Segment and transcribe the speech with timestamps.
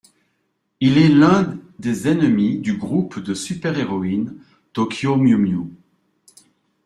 [0.79, 4.33] Il est l'un des ennemis du groupe de super-héroïnes
[4.73, 5.69] Tôkyô mew mew.